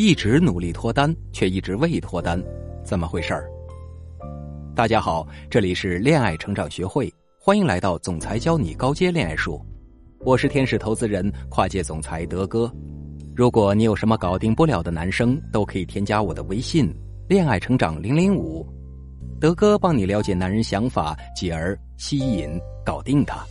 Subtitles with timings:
[0.00, 2.40] 一直努力脱单，却一直未脱单，
[2.84, 3.50] 怎么回事儿？
[4.72, 9.60] 大家好，这里是恋爱成长学会，欢迎来到总裁教你高阶恋爱术。
[10.20, 12.72] 我是天使投资人、跨界总裁德哥。
[13.34, 16.88] 如果你有什么搞定不了的男生，都可以添加我的微信
[17.28, 18.64] “恋爱成长零零五”，
[19.40, 22.48] 德哥帮你了解男人想法，继而吸引、
[22.86, 23.44] 搞定他。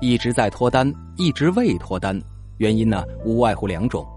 [0.00, 2.18] 一直在脱单，一直未脱单，
[2.56, 4.08] 原因呢无外乎两种。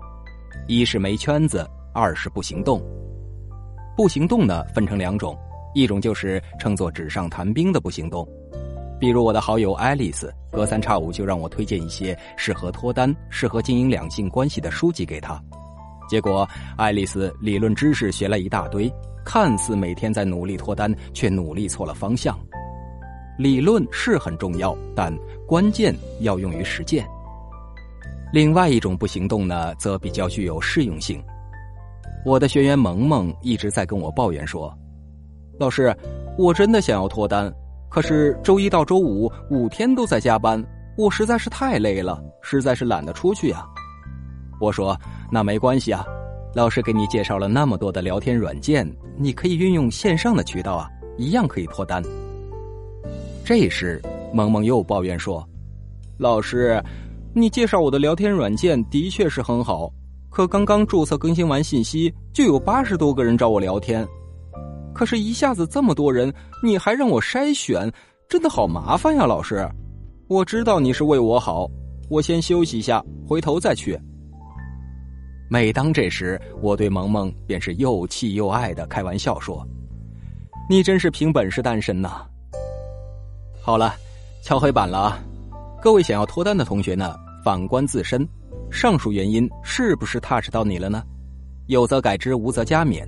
[0.67, 2.81] 一是没圈子，二是不行动。
[3.97, 5.37] 不行动呢，分成两种，
[5.73, 8.27] 一种就是称作纸上谈兵的不行动，
[8.99, 15.41] 比如我的好友爱丽丝，隔三差五就让我推荐一些适合脱单、适合经营两性关系的书籍给她，
[16.09, 16.47] 结果
[16.77, 18.91] 爱丽丝理论知识学了一大堆，
[19.25, 22.39] 看似每天在努力脱单，却努力错了方向。
[23.37, 25.13] 理论是很重要，但
[25.45, 27.05] 关键要用于实践。
[28.31, 31.21] 另外一种不行动呢，则比较具有适用性。
[32.25, 34.73] 我的学员萌萌一直在跟我抱怨说
[35.59, 35.93] ：“老师，
[36.37, 37.53] 我真的想要脱单，
[37.89, 40.63] 可是周一到周五五天都在加班，
[40.97, 43.65] 我实在是太累了，实在是懒得出去呀。”
[44.61, 44.97] 我说
[45.29, 46.05] ：“那没关系啊，
[46.55, 52.01] 老师给你介绍了那么多的聊天软件，你可以运用线上的渠道啊，一样可以脱单。”
[53.43, 54.01] 这时，
[54.31, 55.45] 萌萌又抱怨说
[56.17, 56.81] ：“老师。”
[57.33, 59.89] 你介绍我的聊天软件的确是很好，
[60.29, 64.05] 可刚刚注册更新完信息，就有八十多个人找我聊天。
[64.93, 67.89] 可是，一下子这么多人，你还让我筛选，
[68.27, 69.65] 真的好麻烦呀，老师。
[70.27, 71.69] 我知道你是为我好，
[72.09, 73.97] 我先休息一下，回头再去。
[75.49, 79.65] 每当这时，我对萌萌便是又气又爱的开玩笑说
[80.69, 82.25] ：“你真是凭本事单身呐。”
[83.63, 83.95] 好了，
[84.41, 85.23] 敲黑板了啊。
[85.81, 88.27] 各位想要脱单的同学呢，反观自身，
[88.69, 91.03] 上述原因是不是 touch 到你了呢？
[91.65, 93.03] 有则改之，无则加勉。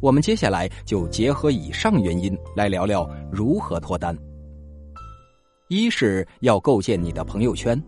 [0.00, 4.16] 我们接下来就结合以上原因来聊聊如何脱单。
[5.68, 7.80] 一是要构建你的朋友圈。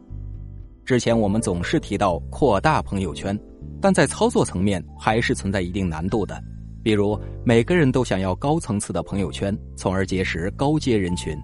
[0.84, 3.36] 之前我们总是提到扩大朋友圈，
[3.80, 6.40] 但在操作层面还是存在一定难度的。
[6.80, 11.36] 比如每个人都想要高层次的朋友圈，从而结识高阶人群。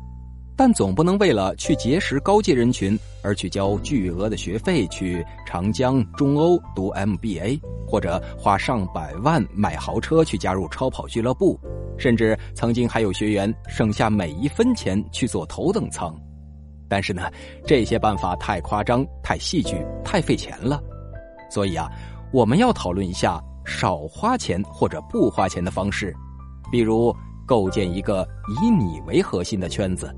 [0.56, 11.58] 但总不能为了去结识高阶人群而去交巨额的学费，去长江、中欧读 MBA，或者花上百万买豪车去加入超跑俱乐部，
[11.98, 16.14] 甚至曾经还有学员省下每一分钱去做头等舱。
[16.88, 17.28] 但是呢，
[17.66, 20.80] 这些办法太夸张、太戏剧、太费钱了。
[21.50, 21.90] 所以啊，
[22.32, 26.14] 我们要讨论一下少花钱或者不花钱的方式，
[26.70, 27.12] 比如
[27.44, 28.24] 构建一个
[28.62, 30.14] 以你为核心的圈子。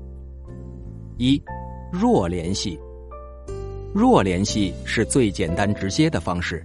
[1.17, 1.41] 一，
[1.91, 2.79] 弱联系。
[3.93, 6.63] 弱联系是最简单直接的方式。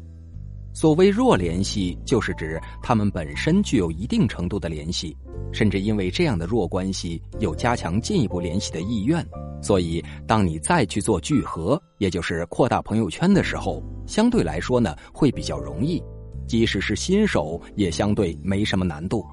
[0.75, 5.17] 所谓弱联系，就是指他们本身具有一定程度的联系，
[5.53, 9.27] 甚至因为这样的弱关系有加强进一步联系的意愿。
[9.63, 16.03] 所以，当你再去做聚合，也就是扩大朋友圈的时候，相对来说呢，会比较容易。
[16.47, 19.25] 即使是新手，也相对没什么难度。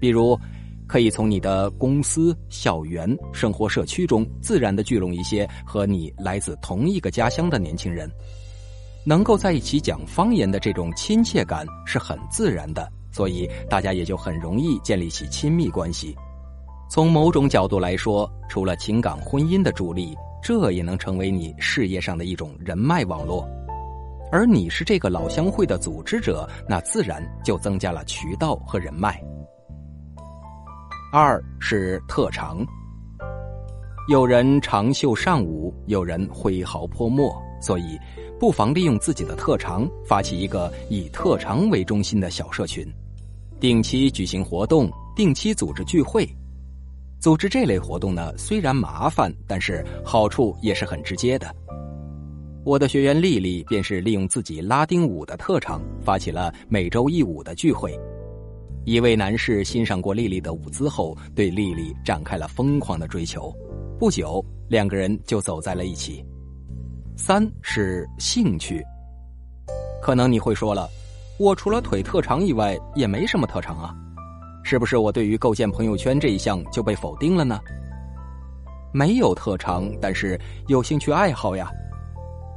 [0.00, 0.38] 比如。
[0.88, 8.10] 可以从你的公司、校园、生活社区中自然的聚拢一些和你来自同一个家乡的年轻人，
[9.04, 16.16] 能够在一起讲方言的这种亲切感是很自然的，所以大家也就很容易建立起亲密关系。
[16.90, 23.46] 从某种角度来说，除了情感婚姻的助力，这也能成为你事业上的一种人脉网络。
[24.32, 29.22] 而你是这个老乡会的组织者，那自然就增加了渠道和人脉。
[31.10, 32.62] 二是特长，
[34.08, 37.98] 有人长袖善舞，有人挥毫泼墨，所以
[38.38, 42.86] 不妨利用自己的特长，发起一个以特长为中心的小社群，
[43.58, 46.28] 定期举行活动，定期组织聚会。
[47.18, 51.50] 组织这类活动呢，虽然麻烦，但是好处也是很直接的。
[52.66, 57.98] 我的学员丽丽便是利用自己拉丁舞的特长，发起了每周一舞的聚会。
[58.88, 63.54] 一位男士欣赏过丽丽的舞姿后，对丽丽展开了疯狂的追求。
[63.98, 66.24] 不久，两个人就走在了一起。
[67.14, 68.82] 三是兴趣。
[70.00, 70.88] 可能你会说了，
[71.38, 73.94] 我除了腿特长以外，也没什么特长啊，
[74.64, 77.60] 是不是我对于构建朋友圈这一项就被否定了呢？
[78.90, 81.70] 没有特长，但是有兴趣爱好呀。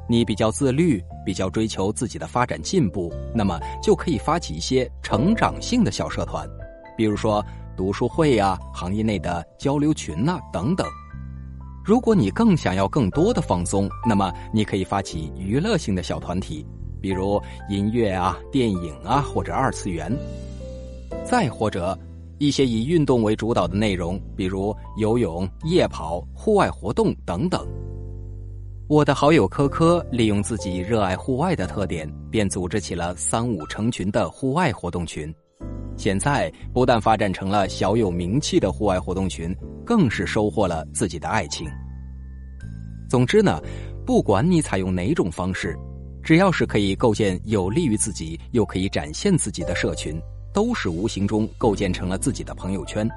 [0.08, 6.48] 你比较自律，比较追求自己的发展进步，那么就可以发起一些成长性的小社团，
[6.98, 7.44] 比如说
[7.76, 10.88] 读书会呀、行业内的交流群呐等等。
[11.84, 16.66] 如果你更想要更多的放松，那么你可以发起娱乐性的小团体，
[17.02, 20.12] 比如音乐啊、电影啊，或者二次元；
[21.26, 21.98] 再或者
[22.38, 27.68] 一些以运动为主导的内容，比如游泳、夜跑、户外活动等等。
[28.92, 35.34] 我的好友科科利用自己热爱户外的特点，便组织起了三五成群的户外活动群。
[35.96, 39.56] 现在不但发展成了小有名气的户外活动群，
[39.86, 41.70] 更是收获了自己的爱情。
[43.10, 43.62] 总之呢，
[44.06, 45.74] 不管你采用哪种方式，
[46.22, 50.22] 只要是可以构建有利于自己又可以展现自己的社群，
[50.54, 53.10] 都是无形中构建成了自己的朋友圈。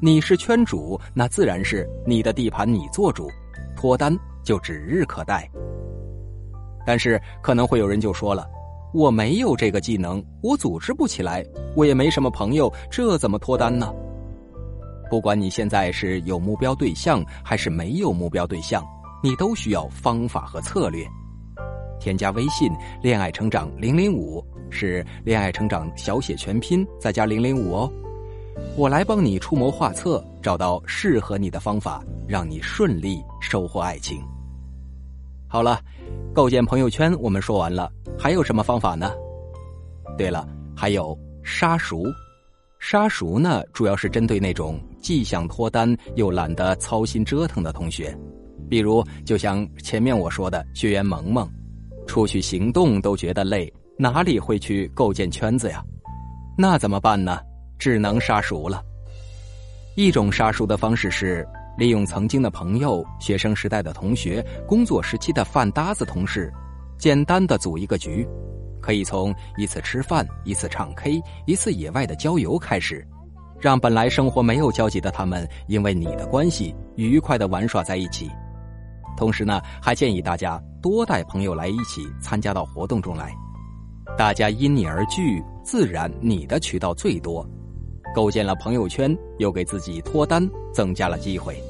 [0.00, 3.28] 你是圈主，那自然是你的地盘你做主，
[3.74, 4.16] 脱单。
[4.46, 5.46] 就指日可待。
[6.86, 8.48] 但是可能会有人就说了
[8.94, 11.44] ：“我没有这个技能，我组织不起来，
[11.74, 13.92] 我也没什么朋友，这怎么脱单呢？”
[15.10, 18.86] 不管你现在是有目标对象还是没有目标对象，
[19.22, 21.04] 你都需要方法和策略。
[21.98, 22.70] 添加微信
[23.02, 27.92] “恋爱成长零零五”是“恋爱成长”小写全拼再加零零五哦，
[28.76, 34.22] 我来帮你出谋划策，找到适合你的方法，让你顺利收获爱情。
[35.48, 35.80] 好了，
[36.34, 39.12] 构建朋友圈我们说完了，还有什么方法呢？
[40.18, 40.46] 对了，
[40.76, 42.04] 还有杀熟。
[42.78, 48.16] 杀熟呢，主要是针对那种既想脱单又懒得操心折腾的同学，
[48.68, 51.48] 比如就像前面我说的学员萌萌，
[52.06, 55.82] 出去行动都觉得累，哪里会去构建圈子呀？
[56.58, 57.38] 那怎么办呢？
[57.78, 58.82] 只能杀熟了。
[59.94, 61.46] 一种杀熟的方式是。
[61.76, 66.50] 利用曾经的朋友、学生时代的同学、工作时期的饭搭子同事，
[66.98, 68.26] 简单的组一个局，
[68.80, 73.06] 可以从一次吃饭、一次唱 K、一次野外的郊游开始，
[73.60, 78.30] 让本来生活没有交集的他们，因为你的关系愉快的玩耍在一起。
[79.16, 83.34] 同时呢，还建议大家多带朋友来一起参加到活动中来，
[84.16, 87.46] 大家因你而聚，自然你的渠道最多。
[88.16, 90.42] 构建了朋友圈，又给自己脱单
[90.72, 91.62] 增加了机会。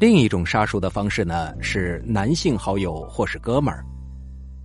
[0.00, 3.84] 另一种杀熟的方式呢，是男性好友或是哥们儿，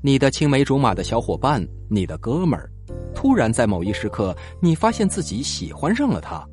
[0.02, 2.68] 你的青梅竹马的小伙伴，你的哥们儿，
[3.14, 6.44] 突然在某一时刻，你发现自己喜欢上了他，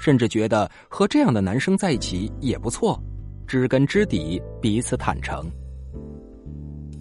[0.00, 3.00] 甚至觉得和这样的男生在一起也不错，
[3.46, 5.48] 知根知底，彼此坦诚。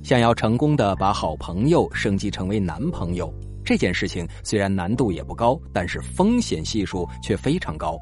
[0.04, 3.34] 想要成功的把好朋友升级成为男朋友。
[3.64, 7.98] 这件事情虽然难度也不高，但是风险系数却非常高。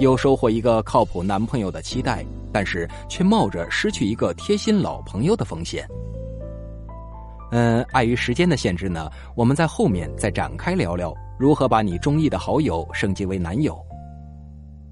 [0.00, 5.86] 有收获一个靠谱男朋友的期待，但是却冒着失去一个贴心老朋友的风险。
[7.50, 13.78] 嗯，碍于时间的限制呢，我们在后面再展开聊聊如何把你中意的好友升级为男友。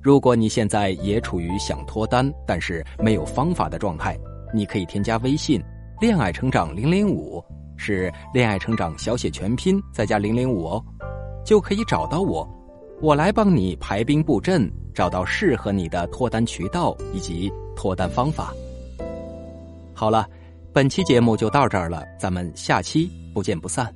[0.02, 4.19] 如果你现在也处于想脱单但是没有方法的状态，
[4.52, 5.62] 你可以添加微信
[6.00, 7.43] “恋爱成长零零五”。
[7.81, 10.85] 是恋爱成长小写全拼再加零零五哦，
[11.43, 12.47] 就可以找到我，
[13.00, 18.53] 我来帮你排兵布阵，找到适合你的脱单渠道以及脱单方法。
[19.94, 20.29] 好了，
[20.75, 23.91] 本期节目就到这儿了，咱们下期不见不散。